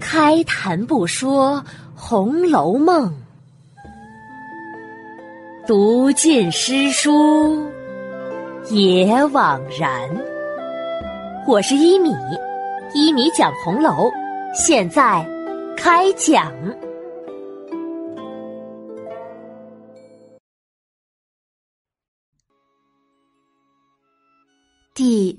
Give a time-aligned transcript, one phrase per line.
[0.00, 1.62] 开谈不说
[1.94, 3.08] 《红楼梦》，
[5.66, 7.70] 读尽诗书
[8.70, 10.10] 也枉然。
[11.46, 12.10] 我是一米，
[12.94, 14.10] 一米讲红楼，
[14.54, 15.26] 现在
[15.76, 16.52] 开讲。
[24.94, 25.36] 第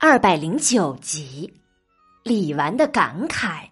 [0.00, 1.52] 二百零九集，
[2.24, 3.68] 李纨的感慨。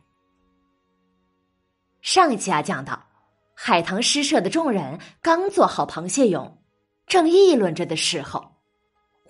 [2.03, 3.03] 上一集啊，讲到
[3.55, 6.59] 海棠诗社的众人刚做好螃蟹蛹，
[7.07, 8.53] 正议论着的时候，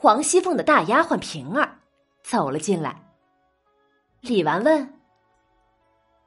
[0.01, 1.79] 王熙凤的大丫鬟平儿
[2.25, 3.01] 走了进来。
[4.23, 4.93] 李纨问：“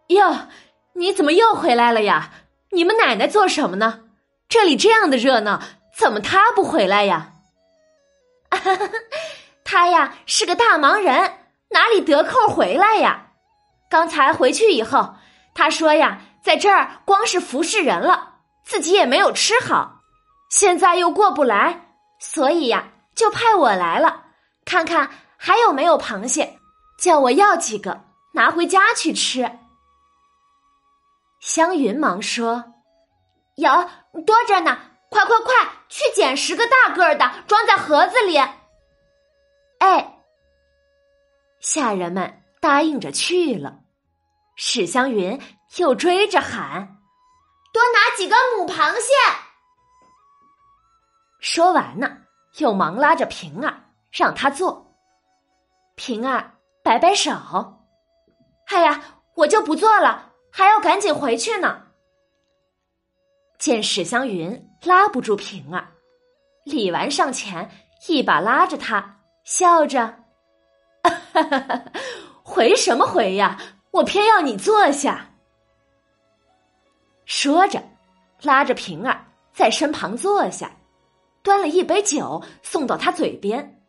[0.07, 0.47] 哟，
[0.93, 2.31] 你怎么又回来了呀？
[2.71, 4.05] 你们奶奶做什么呢？
[4.47, 5.61] 这里这样的热闹，
[5.93, 7.33] 怎么她不回来呀？”
[9.65, 11.33] 他呀是个大忙人，
[11.75, 13.31] 哪里得空回来呀？
[13.89, 15.15] 刚才回去以后，
[15.53, 19.99] 他说呀，在这儿光是服侍人了，自己也没有吃好，
[20.49, 24.23] 现在又过不来，所以呀，就派我来了，
[24.63, 26.57] 看看还有没有螃蟹，
[26.97, 29.59] 叫我要几个拿回家去吃。
[31.41, 32.71] 湘云忙说
[33.55, 33.69] ：“有
[34.25, 34.77] 多着呢，
[35.09, 35.53] 快快快，
[35.89, 38.39] 去捡十个大个的，装在盒子里。”
[41.65, 43.79] 下人们答应着去了。
[44.55, 45.41] 史湘云
[45.77, 46.99] 又追着喊
[47.73, 49.11] ：“多拿几个母螃蟹！”
[51.41, 52.17] 说完呢，
[52.59, 54.95] 又忙拉着平儿让他坐。
[55.95, 56.51] 平儿
[56.83, 57.31] 摆摆手
[58.69, 61.87] ：“哎呀，我就不坐了，还要赶紧回去呢。”
[63.57, 65.87] 见史湘云拉不住平儿，
[66.63, 67.71] 李纨上前
[68.07, 69.19] 一把拉着他。
[69.43, 70.24] 笑着，
[72.43, 73.57] 回什么回呀？
[73.91, 75.29] 我偏要你坐下。
[77.25, 77.81] 说着，
[78.41, 80.71] 拉着平儿在身旁坐下，
[81.41, 83.81] 端了一杯酒送到他嘴边。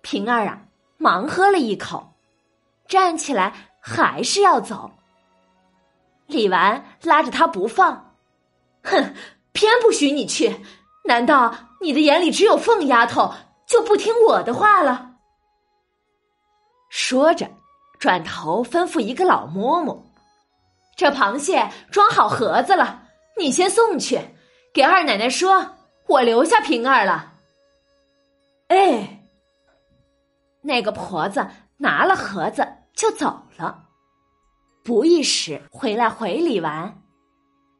[0.00, 0.62] 平儿啊，
[0.96, 2.14] 忙喝了一口，
[2.88, 4.90] 站起来还是要走。
[6.26, 8.14] 李纨拉着他不放，
[8.82, 9.14] 哼，
[9.52, 10.64] 偏不许你去！
[11.04, 13.32] 难道你的眼里只有凤丫头？
[13.66, 15.11] 就不听我的话了。
[16.94, 17.48] 说着，
[17.98, 19.98] 转头吩咐一个老嬷嬷
[20.94, 23.04] ：“这螃蟹装好盒子了，
[23.38, 24.20] 你先送去，
[24.74, 27.32] 给二奶奶说，我留下平儿了。”
[28.68, 29.22] 哎，
[30.60, 31.46] 那个婆子
[31.78, 33.84] 拿了盒子就走了，
[34.84, 37.02] 不一时回来回礼完，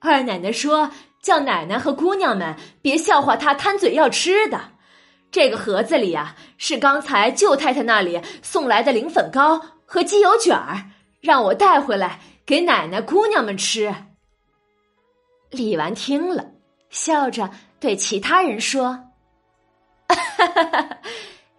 [0.00, 0.90] 二奶奶说
[1.20, 4.58] ：“叫奶奶和姑娘们别笑话她贪嘴要吃的。”
[5.32, 10.90] 这个盒子里啊，是刚才舅太太那里送来的灵粉糕和鸡油卷儿，
[11.22, 13.94] 让我带回来给奶奶、姑娘们吃。
[15.50, 16.50] 李纨听了，
[16.90, 17.50] 笑着
[17.80, 19.06] 对其他人说
[20.06, 20.98] ：“哈 哈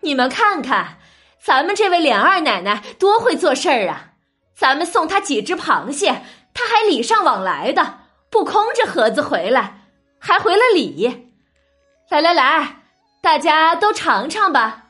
[0.01, 0.99] 你们看看，
[1.41, 4.11] 咱们这位琏二奶奶多会做事儿啊！
[4.55, 6.23] 咱们送她几只螃蟹，
[6.53, 9.89] 她还礼尚往来的，不空着盒子回来，
[10.19, 11.31] 还回了礼。
[12.09, 12.81] 来来来。”
[13.23, 14.83] 大家都尝尝吧。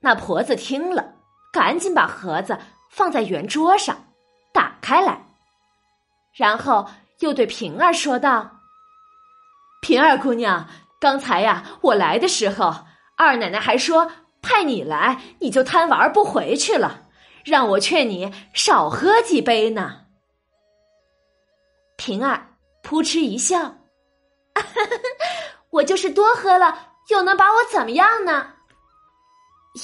[0.00, 1.12] 那婆子听了，
[1.52, 2.58] 赶紧把盒子
[2.88, 3.94] 放在圆桌上，
[4.50, 5.22] 打开来，
[6.32, 8.60] 然后又对平儿说道
[9.82, 10.66] ：“平儿姑娘，
[10.98, 12.86] 刚才呀，我来的时候，
[13.18, 17.02] 二奶奶还说派你来，你就贪玩不回去了，
[17.44, 20.06] 让我劝你少喝几杯呢。”
[21.98, 23.76] 平儿扑哧一笑。
[25.74, 28.46] 我就是多喝了，又能把我怎么样呢？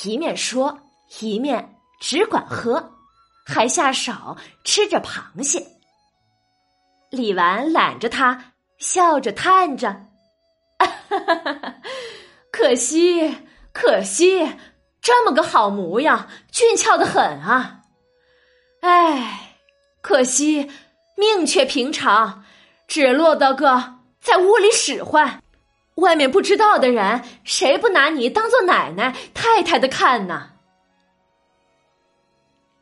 [0.04, 0.78] 一面说，
[1.20, 2.92] 一面只管喝，
[3.44, 4.12] 还下手
[4.62, 5.66] 吃着螃蟹。
[7.10, 10.06] 李纨揽着他，笑着叹着
[12.52, 14.48] ：“可惜，可惜，
[15.02, 17.80] 这么个好模样，俊俏的很啊！
[18.82, 19.56] 哎，
[20.00, 20.70] 可惜
[21.16, 22.44] 命却平常，
[22.86, 25.39] 只落得个在屋里使唤。”
[26.00, 30.50] 外面不知道的人，谁不拿你当做奶奶、太太的看呢？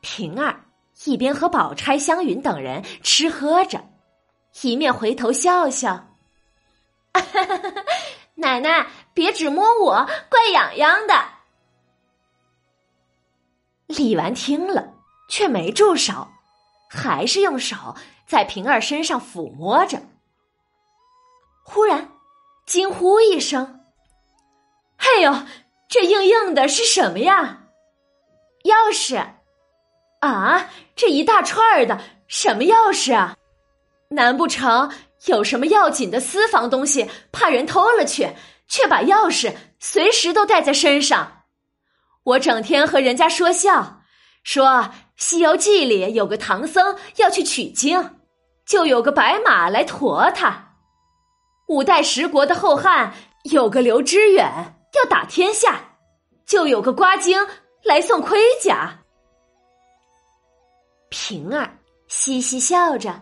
[0.00, 0.65] 平儿
[1.05, 3.85] 一边和宝钗、湘云等人吃喝着，
[4.62, 6.15] 一面回头笑笑
[8.37, 11.15] ：“奶奶，别只摸我，怪痒痒的。”
[13.87, 14.94] 李纨听了，
[15.29, 16.29] 却没住手，
[16.88, 20.00] 还是用手在平儿身上抚摸着。
[21.65, 22.09] 忽然。
[22.69, 23.81] 惊呼一声
[24.99, 25.35] ：“嘿呦，
[25.88, 27.61] 这硬硬的是什么呀？”
[28.65, 29.26] 钥匙。
[30.20, 33.35] 啊，这一大串儿的什么钥匙啊？
[34.11, 34.93] 难不成
[35.25, 38.35] 有什么要紧的私房东西，怕人偷了去，
[38.69, 41.44] 却把钥匙随时都带在身上？
[42.23, 44.03] 我整天和人家说笑，
[44.43, 44.67] 说
[45.17, 48.19] 《西游记》里有个唐僧要去取经，
[48.67, 50.68] 就有个白马来驮他；
[51.69, 53.12] 五代十国的后汉
[53.44, 54.50] 有个刘知远
[54.94, 55.81] 要打天下，
[56.47, 57.47] 就有个瓜精
[57.82, 58.99] 来送盔甲。
[61.11, 61.79] 平儿
[62.09, 63.20] 嘻嘻笑着。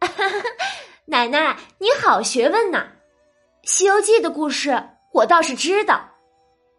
[1.04, 2.86] 奶奶，你好学问呐！
[3.70, 6.08] 《西游记》的故事我倒是知道，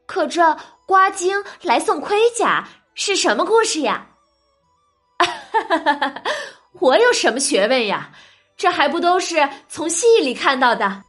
[0.08, 0.58] 可这
[0.88, 4.08] 瓜精来送盔甲是什么故事呀？
[6.80, 8.12] 我有什么学问呀？
[8.60, 11.04] 这还不都是从戏里看到的？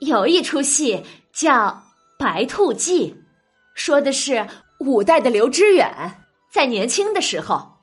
[0.00, 1.52] 有一出戏叫
[2.18, 3.12] 《白兔记》，
[3.74, 4.46] 说的是
[4.80, 6.18] 五代的刘知远
[6.50, 7.74] 在年轻的时候，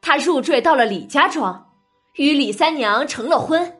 [0.00, 1.68] 他入赘到了李家庄。
[2.16, 3.78] 与李三娘成了婚，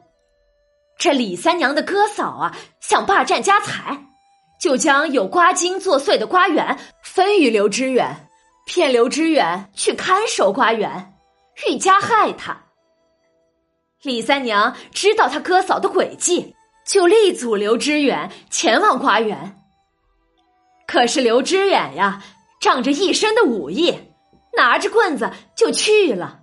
[0.97, 4.07] 这李三娘的哥嫂啊，想霸占家财，
[4.59, 8.27] 就将有瓜精作祟的瓜园分与刘知远，
[8.65, 11.13] 骗刘知远去看守瓜园，
[11.67, 12.62] 欲加害他。
[14.03, 16.55] 李三娘知道他哥嫂的诡计，
[16.85, 19.61] 就力阻刘知远前往瓜园。
[20.85, 22.21] 可是刘知远呀，
[22.59, 23.97] 仗着一身的武艺，
[24.57, 26.41] 拿着棍子就去了。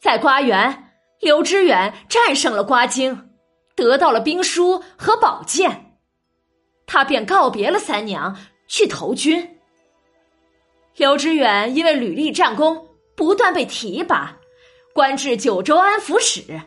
[0.00, 3.30] 在瓜园，刘知远战胜了瓜精，
[3.74, 5.96] 得到了兵书和宝剑，
[6.86, 8.36] 他便告别了三娘，
[8.68, 9.58] 去投军。
[10.96, 12.86] 刘知远因为屡立战功，
[13.16, 14.36] 不断被提拔，
[14.94, 16.62] 官至九州安抚使，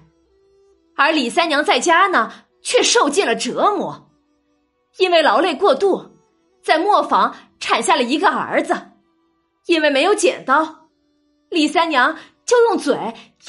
[0.95, 2.31] 而李三娘在家呢，
[2.61, 4.11] 却受尽了折磨，
[4.97, 6.11] 因为劳累过度，
[6.61, 8.75] 在磨坊产下了一个儿子，
[9.65, 10.89] 因为没有剪刀，
[11.49, 12.15] 李三娘。
[12.47, 12.95] 就用嘴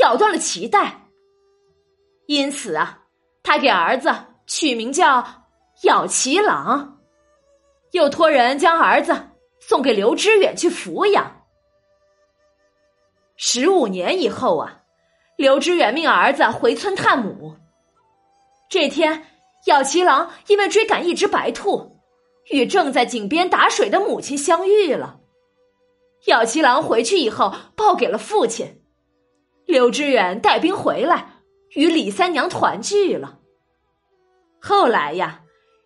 [0.01, 1.07] 咬断了脐带，
[2.27, 3.05] 因此啊，
[3.45, 4.13] 他给儿子
[4.45, 5.25] 取名叫
[5.85, 6.99] 咬脐郎，
[7.93, 9.17] 又托人将儿子
[9.61, 11.38] 送给刘知远去抚养。
[13.41, 14.81] 十五年以后啊，
[15.37, 17.55] 刘知远命儿子回村探母。
[18.69, 19.27] 这天，
[19.67, 22.01] 咬七郎因为追赶一只白兔，
[22.51, 25.21] 与正在井边打水的母亲相遇了。
[26.27, 28.83] 咬七郎回去以后，报给了父亲。
[29.67, 31.35] 刘知远带兵回来，
[31.77, 33.39] 与李三娘团聚了。
[34.61, 35.43] 后来呀，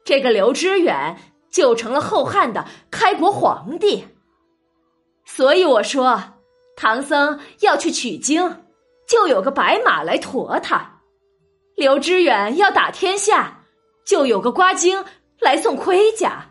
[0.06, 1.18] 这个刘知远
[1.50, 4.06] 就成了后汉的开国皇帝。
[5.26, 6.31] 所以我说，
[6.82, 8.64] 唐僧要去取经，
[9.06, 10.98] 就有个白马来驮他；
[11.76, 13.62] 刘知远要打天下，
[14.04, 15.04] 就有个瓜精
[15.38, 16.50] 来送盔甲；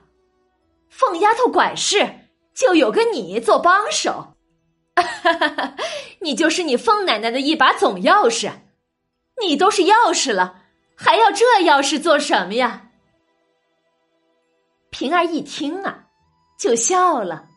[0.89, 4.38] 凤丫头管事，就有个你做帮手。
[4.95, 5.75] 哈哈！
[6.22, 8.54] 你就是你凤奶奶的一把总钥匙，
[9.42, 10.62] 你都是钥匙了，
[10.95, 12.83] 还要这钥匙做什么呀？
[14.92, 16.06] 平儿一听啊，
[16.57, 17.50] 就笑了。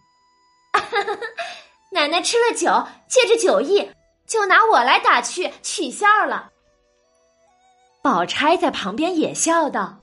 [0.73, 1.19] 哈 哈
[1.95, 3.89] 奶奶吃了酒，借着酒意，
[4.27, 6.51] 就拿我来打趣取笑了。
[8.03, 10.01] 宝钗在旁边也笑道：“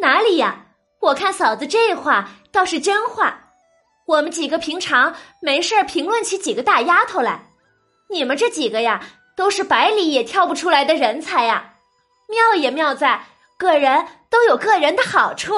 [0.00, 0.64] 哪里呀？
[1.00, 3.52] 我看嫂子这话倒是真话。”
[4.08, 7.50] 我们几个平常没事评论起几个大丫头来，
[8.08, 9.04] 你们这几个呀，
[9.36, 11.74] 都是百里也挑不出来的人才呀！
[12.28, 13.26] 妙也妙在，
[13.58, 15.54] 个人都有个人的好处。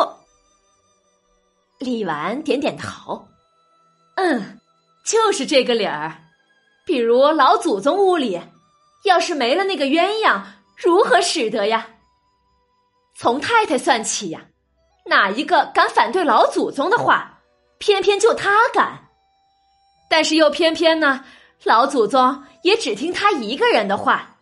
[1.78, 3.28] 李纨点点头，
[4.20, 4.58] 嗯，
[5.04, 6.12] 就是这个理儿。
[6.84, 8.40] 比如老祖宗屋里，
[9.04, 10.42] 要是没了那个鸳鸯，
[10.76, 11.86] 如何使得呀？
[13.16, 14.46] 从太太算起呀，
[15.06, 17.38] 哪一个敢反对老祖宗的话？
[17.78, 19.08] 偏偏就他敢，
[20.10, 21.24] 但是又偏偏呢，
[21.62, 24.38] 老祖宗也只听他一个人的话。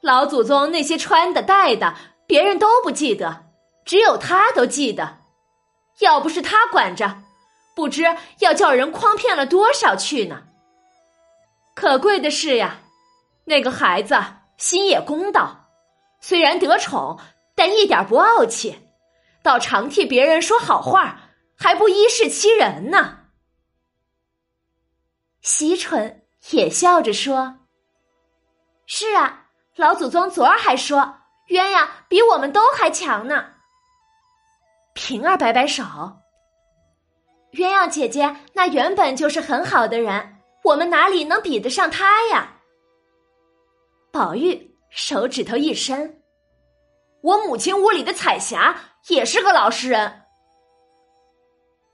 [0.00, 1.94] 老祖宗那些穿的戴的，
[2.26, 3.44] 别人都不记得，
[3.84, 5.18] 只有他都记得。
[5.98, 7.18] 要不是他管着，
[7.74, 8.04] 不知
[8.38, 10.44] 要叫人诓骗了多少去呢。
[11.74, 12.80] 可贵的是呀，
[13.44, 14.16] 那个孩子
[14.56, 15.68] 心也公道，
[16.20, 17.18] 虽然得宠，
[17.54, 18.78] 但一点不傲气，
[19.42, 21.26] 倒常替别人说好话。
[21.62, 23.18] 还不依势欺人呢。
[25.42, 26.22] 惜春
[26.52, 27.58] 也笑着说
[28.88, 31.18] ：“是啊，老祖宗昨儿还说
[31.50, 33.44] 鸳鸯比我们都还强呢。”
[34.96, 35.84] 平儿摆摆手
[37.52, 42.56] ：“鸳鸯姐姐那原本就是很好的人，我们哪里能比得上她呀？”
[44.12, 46.22] 宝玉手指头一伸
[47.22, 48.76] ：“我母亲屋里的彩霞
[49.08, 50.22] 也是个老实人。”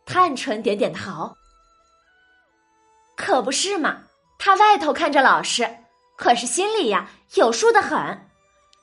[0.07, 1.37] 探春点点头。
[3.17, 4.03] 可不是嘛，
[4.39, 5.69] 他外头看着老实，
[6.17, 7.99] 可是心里呀有数的很。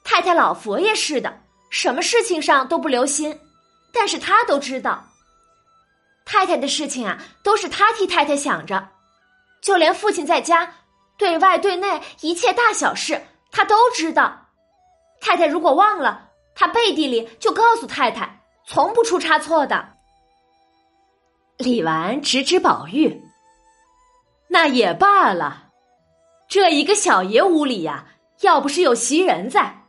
[0.03, 3.39] 太太老佛爷似的，什么事情上都不留心，
[3.93, 5.03] 但是他都知道。
[6.25, 8.89] 太太的事情啊，都是他替太太想着，
[9.61, 10.73] 就连父亲在家，
[11.17, 14.47] 对外对内一切大小事，他都知道。
[15.21, 19.89] 太太如果忘了，他背地里就告诉太太，从不出差错的。
[21.57, 23.21] 李纨指指宝玉。
[24.49, 25.69] 那也罢了，
[26.47, 28.05] 这一个小爷屋里呀，
[28.41, 29.83] 要不是有袭人在，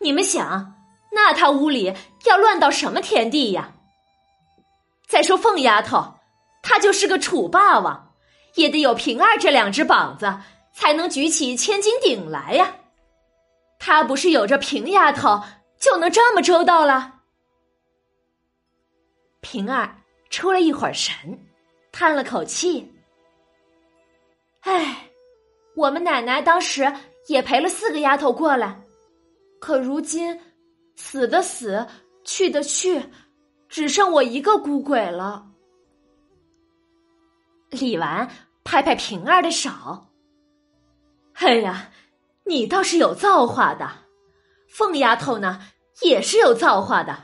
[0.00, 0.74] 你们想，
[1.12, 3.72] 那他屋里要乱到什么田地呀？
[5.12, 6.14] 再说凤丫头，
[6.62, 8.14] 她就是个楚霸王，
[8.54, 10.40] 也得有平儿这两只膀子，
[10.72, 12.74] 才能举起千斤顶来呀。
[13.78, 15.42] 她不是有着平丫头，
[15.78, 17.16] 就能这么周到了？
[19.42, 19.94] 平儿
[20.30, 21.14] 出了一会儿神，
[21.92, 22.90] 叹了口气。
[24.60, 25.10] 唉，
[25.76, 26.90] 我们奶奶当时
[27.26, 28.80] 也陪了四个丫头过来，
[29.60, 30.40] 可如今
[30.96, 31.86] 死的死，
[32.24, 33.04] 去的去，
[33.72, 35.46] 只剩我一个孤鬼了。
[37.70, 38.28] 李纨
[38.62, 39.70] 拍拍平儿的手
[41.40, 41.90] ：“哎呀，
[42.44, 43.90] 你倒是有造化的，
[44.68, 45.62] 凤丫头呢
[46.02, 47.16] 也是有造化的。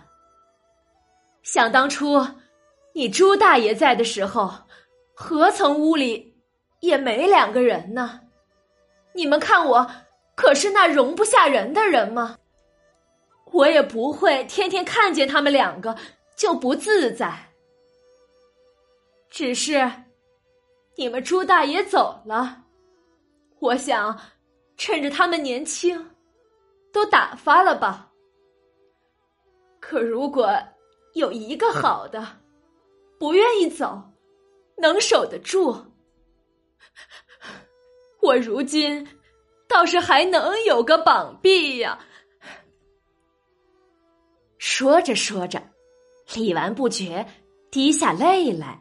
[1.42, 2.26] 想当初
[2.94, 4.50] 你朱大爷在的时候，
[5.14, 6.34] 何曾屋里……”
[6.80, 8.20] 也没两个人呢，
[9.12, 9.90] 你们看我
[10.36, 12.38] 可是那容不下人的人吗？
[13.46, 15.96] 我也不会天天看见他们两个
[16.38, 17.36] 就不自在。
[19.28, 19.90] 只是
[20.96, 22.64] 你们朱大爷走了，
[23.58, 24.18] 我想
[24.76, 26.10] 趁着他们年轻，
[26.92, 28.10] 都打发了吧。
[29.80, 30.56] 可如果
[31.14, 32.24] 有一个好的，
[33.18, 34.00] 不愿意走，
[34.76, 35.76] 能守得住。
[38.20, 39.06] 我如今
[39.68, 41.98] 倒是还能有个膀臂呀！
[44.58, 45.62] 说着说着，
[46.34, 47.26] 李纨不觉
[47.70, 48.80] 滴下泪来。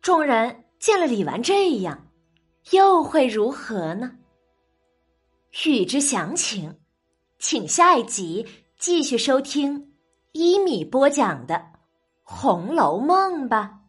[0.00, 2.08] 众人见了李纨这样，
[2.70, 4.18] 又会如何呢？
[5.64, 6.80] 欲知详情，
[7.38, 8.46] 请下一集
[8.78, 9.94] 继续收听
[10.32, 11.54] 一米播讲的
[12.22, 13.80] 《红楼梦》吧。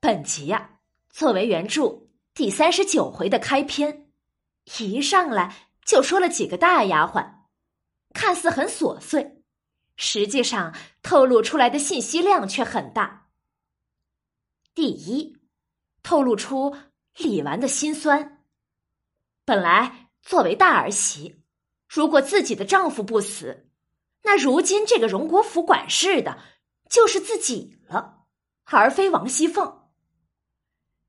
[0.00, 0.78] 本集呀，
[1.10, 4.06] 作为原著第三十九回的开篇，
[4.78, 7.26] 一上来就说了几个大丫鬟，
[8.14, 9.42] 看似很琐碎，
[9.96, 13.28] 实际上透露出来的信息量却很大。
[14.74, 15.36] 第一，
[16.02, 16.74] 透露出
[17.18, 18.42] 李纨的心酸。
[19.44, 21.42] 本来作为大儿媳，
[21.86, 23.68] 如果自己的丈夫不死，
[24.22, 26.38] 那如今这个荣国府管事的
[26.88, 28.24] 就是自己了，
[28.64, 29.90] 而非王熙凤。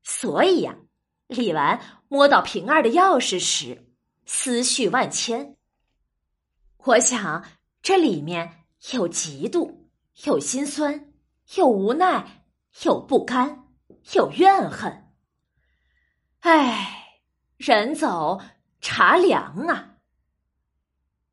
[0.02, 0.76] 所以呀，
[1.28, 3.92] 李纨摸到平儿的钥匙时，
[4.26, 5.55] 思绪万千。
[6.86, 7.44] 我想
[7.82, 9.74] 这里面有嫉妒，
[10.24, 11.12] 有心酸，
[11.56, 12.44] 有无奈，
[12.84, 13.66] 有不甘，
[14.14, 15.12] 有怨恨。
[16.40, 17.18] 唉，
[17.56, 18.40] 人走
[18.80, 19.96] 茶凉啊。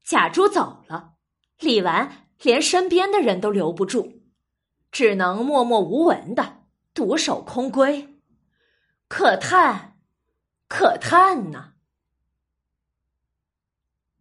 [0.03, 1.17] 贾珠走了，
[1.59, 4.23] 李纨连身边的人都留不住，
[4.91, 6.63] 只能默默无闻的
[6.95, 8.15] 独守空闺。
[9.07, 9.99] 可叹，
[10.67, 11.73] 可叹呐！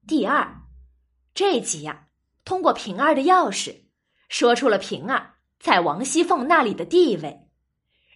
[0.07, 0.62] 第二，
[1.35, 2.09] 这集呀，
[2.45, 3.85] 通过平儿的钥匙，
[4.29, 7.49] 说出了平儿在王熙凤那里的地位，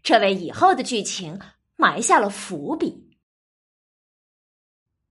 [0.02, 1.40] 这为以后的剧情
[1.76, 3.18] 埋下了伏笔。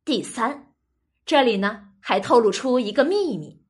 [0.03, 0.73] 第三，
[1.25, 3.63] 这里呢还透露出一个秘密，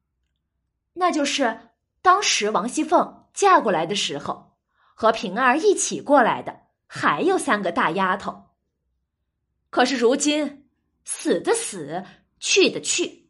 [0.93, 4.57] 那就是当时王熙凤嫁过来的时候，
[4.93, 6.65] 和平儿一起过来的。
[6.87, 8.51] 还有三个大丫头，
[9.69, 10.69] 可是如今
[11.03, 12.05] 死的死，
[12.39, 13.24] 去的去。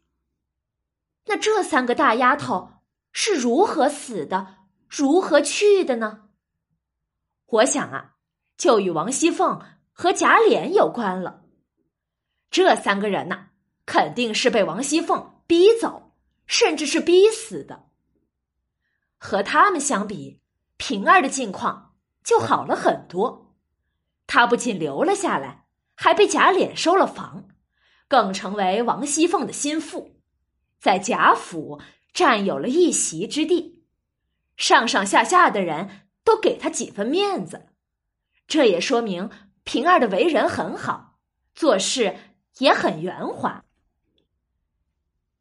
[1.26, 2.70] 那这三个大丫头
[3.12, 4.56] 是如何死的，
[4.88, 6.28] 如何去的呢？
[7.46, 8.14] 我想啊，
[8.56, 9.60] 就与王熙凤
[9.92, 11.44] 和贾琏有关了。
[12.50, 13.48] 这三个人呐，
[13.84, 16.14] 肯定是被王熙凤逼走，
[16.46, 17.86] 甚至是逼死的。
[19.18, 20.40] 和他们相比，
[20.76, 23.56] 平儿的境况就好了很多。
[24.26, 27.48] 她不仅留了下来，还被贾琏收了房，
[28.08, 30.15] 更成为王熙凤的心腹，
[30.86, 31.80] 在贾府
[32.12, 33.82] 占有了一席之地，
[34.56, 37.66] 上上下下的人都给他几分面子，
[38.46, 39.28] 这也说明
[39.64, 41.18] 平儿的为人很好，
[41.56, 42.16] 做事
[42.58, 43.64] 也很圆滑。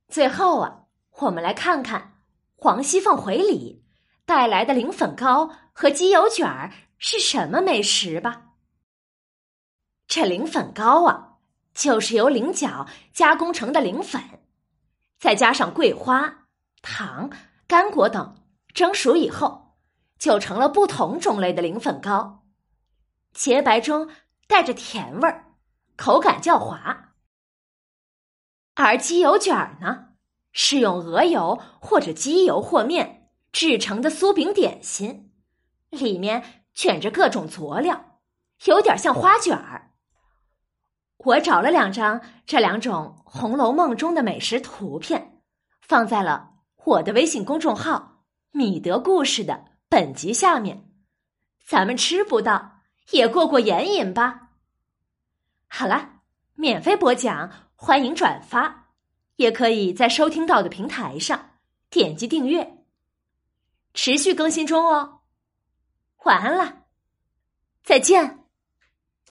[0.07, 0.85] 最后啊，
[1.19, 2.15] 我们来看看
[2.55, 3.85] 黄熙凤回礼
[4.25, 8.47] 带来的灵粉糕和鸡油卷儿是什么美食吧？
[10.07, 11.37] 这灵粉糕啊，
[11.75, 14.19] 就是由菱角加工成的灵粉，
[15.17, 16.47] 再加上桂花、
[16.81, 17.29] 糖、
[17.67, 18.43] 干果等
[18.73, 19.77] 蒸熟以后，
[20.17, 22.43] 就成了不同种类的零粉糕，
[23.33, 24.09] 洁白中
[24.47, 25.45] 带着甜味儿，
[25.95, 27.13] 口感较滑。
[28.75, 30.09] 而鸡油卷儿呢，
[30.51, 35.31] 是用鹅油或者鸡油和面制成的酥饼点心，
[35.89, 38.19] 里面卷着各种佐料，
[38.65, 39.84] 有点像花卷儿。
[41.25, 45.41] 我找了两张这两种《红楼梦》中的美食图片，
[45.81, 46.51] 放在了
[46.83, 50.87] 我的微信公众号“米德故事”的本集下面，
[51.65, 54.49] 咱们吃不到也过过眼瘾吧。
[55.67, 56.21] 好了，
[56.53, 57.51] 免费播讲。
[57.77, 58.87] 欢迎转发，
[59.35, 61.51] 也可以在收听到的平台上
[61.89, 62.85] 点击订阅，
[63.93, 65.19] 持续更新中哦。
[66.23, 66.83] 晚安了，
[67.83, 68.44] 再见。